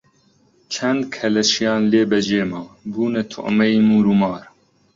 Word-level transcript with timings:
چەند 0.73 1.01
کەلەشیان 1.15 1.81
لێ 1.91 2.03
بە 2.11 2.19
جێ 2.27 2.43
ما، 2.51 2.63
بوونە 2.91 3.23
توعمەی 3.31 3.83
موور 3.89 4.05
و 4.09 4.15
مار 4.21 4.43